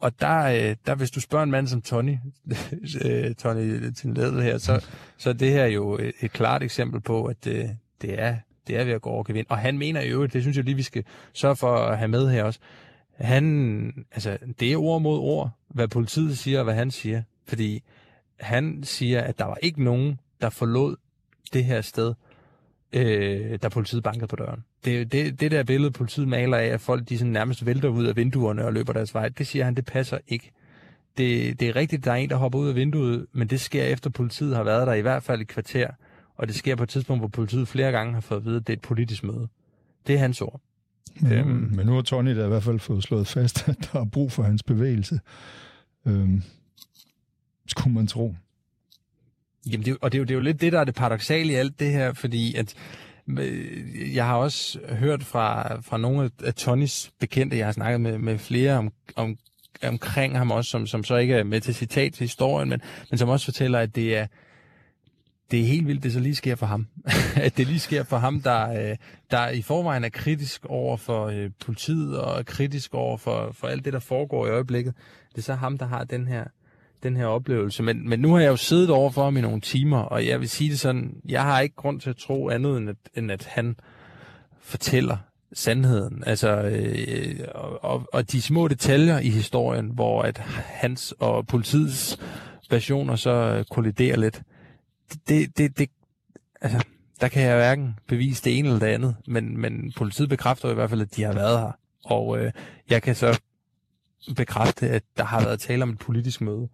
[0.00, 2.16] Og der, øh, der hvis du spørger en mand som Tony,
[3.04, 4.86] øh, Tony øh, til her, så,
[5.18, 8.36] så det her jo et klart eksempel på, at det, det er
[8.66, 9.46] det er ved at gå over gevind.
[9.48, 12.30] Og han mener jo, det synes jeg lige, vi skal sørge for at have med
[12.30, 12.60] her også.
[13.14, 17.22] Han, altså, det er ord mod ord, hvad politiet siger og hvad han siger.
[17.46, 17.82] Fordi
[18.40, 20.96] han siger, at der var ikke nogen, der forlod
[21.52, 22.14] det her sted,
[22.92, 24.64] øh, da politiet bankede på døren.
[24.84, 28.06] Det, det, det der billede, politiet maler af, at folk de sådan nærmest vælter ud
[28.06, 30.50] af vinduerne og løber deres vej, det siger han, det passer ikke.
[31.18, 33.84] Det, det er rigtigt, der er en, der hopper ud af vinduet, men det sker
[33.84, 35.90] efter politiet har været der i hvert fald et kvarter.
[36.36, 38.66] Og det sker på et tidspunkt, hvor politiet flere gange har fået at vide, at
[38.66, 39.48] det er et politisk møde.
[40.06, 40.60] Det er hans ord.
[41.20, 44.00] Men, øhm, men nu har Tony da i hvert fald fået slået fast, at der
[44.00, 45.20] er brug for hans bevægelse.
[46.06, 46.42] Øhm,
[47.70, 48.34] skulle man tro.
[49.66, 51.52] Jamen, det, og det er, jo, det er jo lidt det, der er det paradoxale
[51.52, 52.74] i alt det her, fordi at
[53.38, 58.18] øh, jeg har også hørt fra, fra nogle af Tonys bekendte, jeg har snakket med,
[58.18, 59.36] med flere om, om,
[59.82, 62.80] omkring ham også, som, som så ikke er med til citat til historien, men,
[63.10, 64.26] men som også fortæller, at det er,
[65.50, 66.86] det er helt vildt, det så lige sker for ham.
[67.36, 68.96] at det lige sker for ham, der, øh,
[69.30, 73.66] der i forvejen er kritisk over for øh, politiet og er kritisk over for, for
[73.66, 74.94] alt det, der foregår i øjeblikket.
[75.32, 76.44] Det er så ham, der har den her,
[77.02, 77.82] den her oplevelse.
[77.82, 80.40] Men, men nu har jeg jo siddet over for ham i nogle timer, og jeg
[80.40, 83.32] vil sige det sådan, jeg har ikke grund til at tro andet, end at, end
[83.32, 83.76] at han
[84.60, 85.16] fortæller
[85.52, 86.22] sandheden.
[86.26, 87.40] Altså, øh,
[87.82, 92.18] og, og de små detaljer i historien, hvor at hans og politiets
[92.70, 94.42] versioner så kolliderer lidt
[95.28, 95.90] det, det, det,
[96.60, 96.84] altså,
[97.20, 100.74] der kan jeg hverken bevise det ene eller det andet, men, men politiet bekræfter i
[100.74, 101.72] hvert fald, at de har været her.
[102.04, 102.52] Og øh,
[102.90, 103.40] jeg kan så
[104.36, 106.68] bekræfte, at der har været tale om et politisk møde.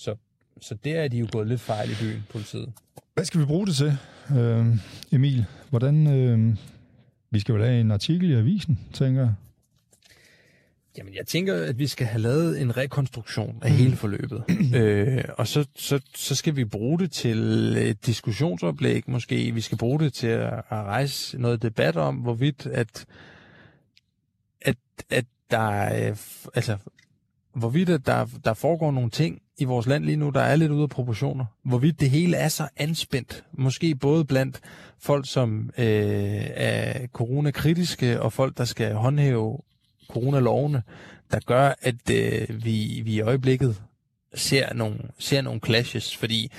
[0.00, 0.16] Så,
[0.60, 2.72] så der er de jo gået lidt fejl i byen, politiet.
[3.14, 3.98] Hvad skal vi bruge det til,
[4.36, 4.66] øh,
[5.12, 5.44] Emil?
[5.70, 6.56] Hvordan, øh,
[7.30, 9.34] vi skal vel have en artikel i avisen, tænker jeg.
[10.98, 13.76] Jamen, jeg tænker, at vi skal have lavet en rekonstruktion af mm.
[13.76, 14.44] hele forløbet.
[14.80, 17.38] øh, og så, så, så skal vi bruge det til
[17.76, 19.52] et diskussionsoplæg måske.
[19.52, 23.06] Vi skal bruge det til at, at rejse noget debat om, hvorvidt at,
[24.60, 24.76] at,
[25.10, 26.14] at der er,
[26.54, 26.76] altså,
[27.54, 30.72] hvorvidt at der, der foregår nogle ting i vores land lige nu, der er lidt
[30.72, 31.44] ude af proportioner.
[31.64, 33.44] Hvorvidt det hele er så anspændt.
[33.52, 34.60] Måske både blandt
[34.98, 35.84] folk, som øh,
[36.54, 39.58] er coronakritiske, og folk, der skal håndhæve
[40.10, 40.82] coronalovene,
[41.30, 43.82] der gør, at øh, vi, vi i øjeblikket
[44.34, 46.16] ser nogle, ser nogle clashes.
[46.16, 46.52] Fordi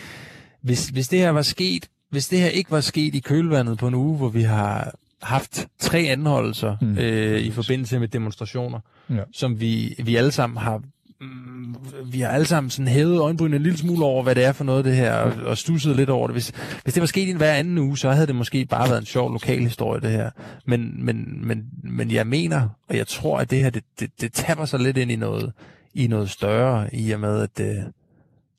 [0.62, 3.88] hvis, hvis det her var sket, hvis det her ikke var sket i kølvandet på
[3.88, 6.98] en uge, hvor vi har haft tre anholdelser mm.
[6.98, 9.24] øh, i forbindelse med demonstrationer, ja.
[9.34, 10.82] som vi, vi alle sammen har
[11.22, 14.52] Mm, vi har alle sammen sådan hævet øjenbrynene en lille smule over, hvad det er
[14.52, 16.34] for noget det her, og, og stusset lidt over det.
[16.34, 16.52] Hvis,
[16.84, 19.06] hvis det var sket i hver anden uge, så havde det måske bare været en
[19.06, 20.30] sjov lokal historie, det her.
[20.66, 24.34] Men, men, men, men jeg mener, og jeg tror, at det her, det, det, det
[24.34, 25.54] taber sig lidt ind i noget,
[25.94, 27.86] i noget større, i og med, at det,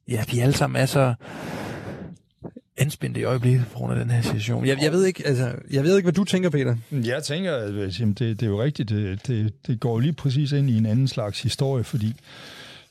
[0.08, 1.14] ja, vi alle sammen er så
[2.82, 4.66] anspændte i øjeblikket på grund af den her situation.
[4.66, 6.76] Jeg, jeg, ved ikke, altså, jeg ved ikke, hvad du tænker, Peter.
[6.90, 8.88] Jeg tænker, at det, det er jo rigtigt.
[8.88, 12.14] Det, det, det går lige præcis ind i en anden slags historie, fordi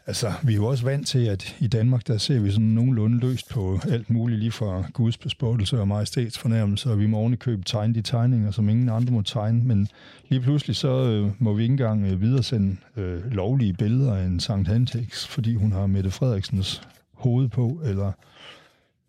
[0.08, 3.20] altså, vi er jo også vant til, at i Danmark, der ser vi sådan nogenlunde
[3.20, 7.94] løst på alt muligt, lige fra Guds bespottelse og majestætsfornærmelse, og vi må ovenikøbe tegne
[7.94, 9.88] de tegninger, som ingen andre må tegne, men
[10.30, 14.40] lige pludselig så øh, må vi ikke engang øh, videresende øh, lovlige billeder af en
[14.40, 16.82] Sankt Hantex, fordi hun har Mette Frederiksens
[17.14, 18.12] hoved på, eller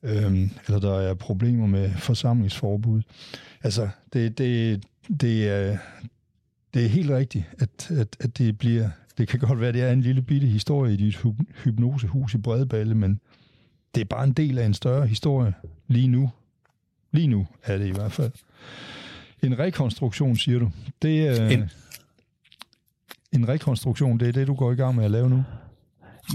[0.03, 3.03] øhm, eller der er problemer med forsamlingsforbud.
[3.63, 4.83] Altså, det, det,
[5.21, 5.79] det, er,
[6.75, 8.91] det er helt rigtigt, at, at, at det bliver...
[9.19, 11.19] Det kan godt være, det er en lille bitte historie i dit
[11.65, 13.21] hypnosehus i Bredballe, men
[13.95, 15.55] det er bare en del af en større historie
[15.89, 16.31] lige nu.
[17.13, 18.33] Lige nu er det i hvert fald.
[19.43, 20.71] En rekonstruktion, siger du.
[21.03, 21.49] Det er...
[21.49, 21.71] En,
[23.33, 25.45] en rekonstruktion, det er det, du går i gang med at lave nu?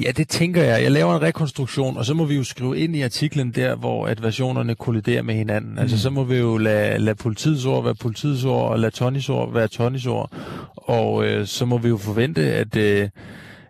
[0.04, 0.84] Ja, det tænker jeg.
[0.84, 4.08] Jeg laver en rekonstruktion, og så må vi jo skrive ind i artiklen der, hvor
[4.08, 5.72] at versionerne kolliderer med hinanden.
[5.72, 5.82] Altså, mm.
[5.82, 9.30] Altså, så må vi jo lade, lade politiets ord være politiets ord, og lade Tonys
[9.30, 10.32] ord være Tonys ord.
[10.76, 12.76] Og øh, så må vi jo forvente, at...
[12.76, 13.10] Øh,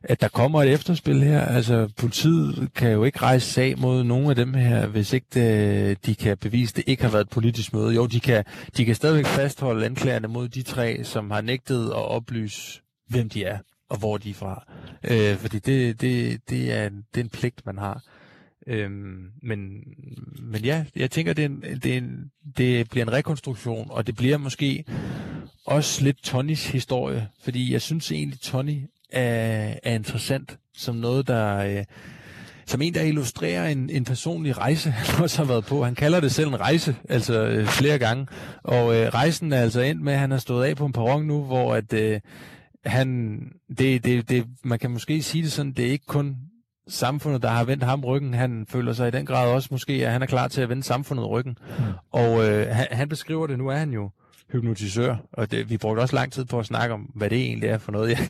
[0.03, 1.41] at der kommer et efterspil her.
[1.41, 5.89] Altså, politiet kan jo ikke rejse sag mod nogen af dem her, hvis ikke det,
[5.89, 7.95] øh, de kan bevise, at det ikke har været et politisk møde.
[7.95, 8.43] Jo, de kan,
[8.77, 13.43] de kan stadigvæk fastholde anklagerne mod de tre, som har nægtet at oplyse, hvem de
[13.43, 13.57] er
[13.89, 14.63] og hvor de er fra.
[15.03, 18.03] Øh, fordi det, det, det, er en, det er en pligt, man har.
[18.67, 19.59] Øhm, men,
[20.41, 24.07] men ja, jeg tænker, det, er en, det, er en, det bliver en rekonstruktion, og
[24.07, 24.85] det bliver måske
[25.65, 28.81] også lidt Tonys historie, fordi jeg synes egentlig, Tony
[29.11, 31.57] er, er interessant som noget, der...
[31.57, 31.85] Øh,
[32.67, 35.83] som en, der illustrerer en, en personlig rejse, han også har været på.
[35.83, 38.27] Han kalder det selv en rejse, altså øh, flere gange.
[38.63, 41.25] Og øh, rejsen er altså endt med, at han har stået af på en perron
[41.25, 42.19] nu, hvor at, øh,
[42.85, 43.39] han,
[43.77, 46.35] det, det, det, man kan måske sige det sådan, det er ikke kun
[46.87, 48.33] samfundet, der har vendt ham ryggen.
[48.33, 50.83] Han føler sig i den grad også måske, at han er klar til at vende
[50.83, 51.57] samfundet ryggen.
[51.79, 51.83] Mm.
[52.11, 54.09] Og øh, han, han beskriver det, nu er han jo
[54.51, 57.69] hypnotisør, og det, vi brugte også lang tid på at snakke om, hvad det egentlig
[57.69, 58.09] er for noget.
[58.19, 58.29] Jeg,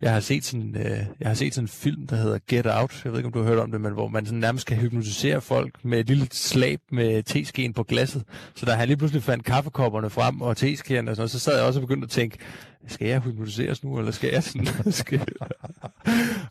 [0.00, 3.04] jeg har set sådan, øh, jeg har set sådan en film, der hedder Get Out.
[3.04, 4.76] Jeg ved ikke, om du har hørt om det, men hvor man sådan nærmest kan
[4.76, 8.24] hypnotisere folk med et lille slab med teskeen på glasset.
[8.54, 11.56] Så da han lige pludselig fandt kaffekopperne frem og teskeen og sådan noget, så sad
[11.56, 12.38] jeg også og begyndte at tænke,
[12.86, 14.66] skal jeg hypnotiseres nu, eller skal jeg sådan...
[14.92, 15.20] skal...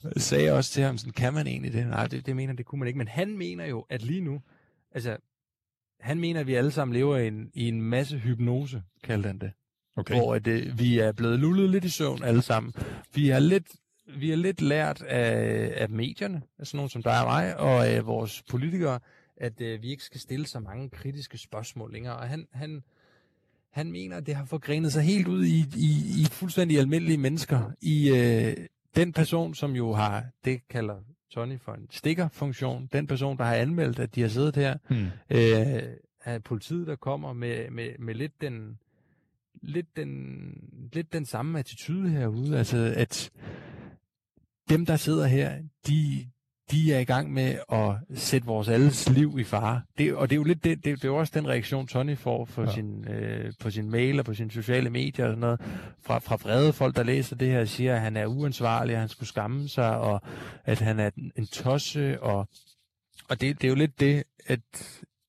[0.04, 1.88] jeg sagde også til ham, sådan, kan man egentlig det?
[1.88, 2.98] Nej, det, det mener det kunne man ikke.
[2.98, 4.42] Men han mener jo, at lige nu,
[4.92, 5.18] altså,
[6.00, 9.40] han mener, at vi alle sammen lever i en, i en masse hypnose, kaldte han
[9.40, 9.52] det.
[9.96, 10.16] Okay.
[10.16, 12.74] Hvor at, øh, vi er blevet lullet lidt i søvn alle sammen.
[13.14, 13.68] Vi har lidt,
[14.18, 18.06] vi har lidt lært af, af medierne, altså nogen som dig og mig, og af
[18.06, 19.00] vores politikere,
[19.38, 22.18] at øh, vi ikke skal stille så mange kritiske spørgsmål længere.
[22.18, 22.84] Og han, han,
[23.72, 27.72] han mener, at det har forgrenet sig helt ud i, i, i fuldstændig almindelige mennesker.
[27.82, 30.96] I øh, den person, som jo har, det kalder
[31.32, 35.08] Tony for en stikkerfunktion, den person, der har anmeldt, at de har siddet her, hmm.
[35.30, 35.84] øh,
[36.26, 38.80] er politiet, der kommer med, med, med lidt den
[39.62, 40.10] lidt den,
[40.94, 43.32] lidt den samme attitude herude, altså at
[44.70, 46.26] dem, der sidder her, de,
[46.72, 49.82] de er i gang med at sætte vores alles liv i fare.
[49.98, 52.18] Det, og det er jo lidt det, det, det er jo også den reaktion, Tony
[52.18, 52.74] får for ja.
[52.74, 55.62] sin, øh, på sin mail og på sine sociale medier og sådan noget,
[56.02, 59.10] fra, fra vrede folk, der læser det her, siger, at han er uansvarlig, at han
[59.10, 60.22] skulle skamme sig, og
[60.66, 62.48] at han er en tosse, og,
[63.30, 64.60] og det, det er jo lidt det, at,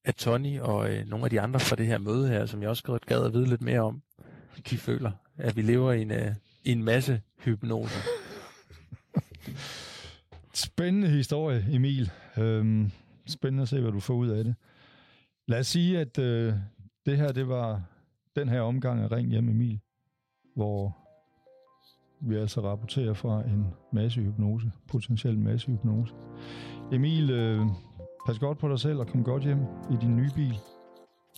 [0.05, 2.71] at Tony og øh, nogle af de andre fra det her møde her, som jeg
[2.71, 4.03] også godt gad at vide lidt mere om,
[4.71, 6.17] de føler, at vi lever i en, uh,
[6.65, 7.99] en masse hypnose.
[10.55, 12.11] Spændende historie, Emil.
[12.39, 12.91] Øhm,
[13.27, 14.55] spændende at se, hvad du får ud af det.
[15.47, 16.55] Lad os sige, at øh,
[17.07, 17.83] det her, det var
[18.37, 19.81] den her omgang af Ring hjem, Emil,
[20.57, 20.97] hvor
[22.21, 26.15] vi altså rapporterer fra en massehypnose, potentiel massehypnose.
[26.93, 27.61] Emil, øh,
[28.27, 29.61] pas godt på dig selv og kom godt hjem
[29.91, 30.55] i din nye bil.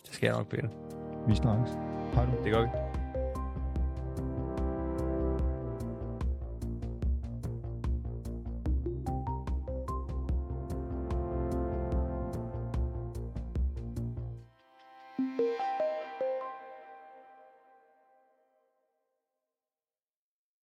[0.06, 0.68] Det skal jeg nok, Peter.
[1.28, 1.70] Vi snakkes.
[2.14, 2.44] Hej du.
[2.44, 2.81] Det gør vi.